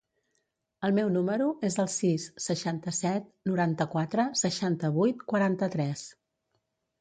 [0.87, 6.09] El meu número es el sis, seixanta-set, noranta-quatre, seixanta-vuit, quaranta-tres.